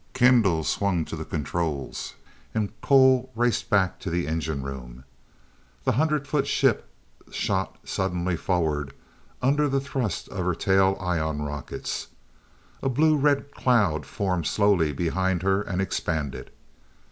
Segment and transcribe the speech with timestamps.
[0.15, 2.15] Kendall swung to the controls,
[2.55, 5.03] and Cole raced back to the engine room.
[5.83, 6.89] The hundred foot ship
[7.31, 8.95] shot suddenly forward
[9.43, 12.07] under the thrust of her tail ion rockets.
[12.81, 16.49] A blue red cloud formed slowly behind her and expanded.